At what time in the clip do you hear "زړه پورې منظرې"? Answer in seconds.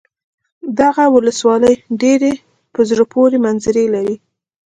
2.89-3.85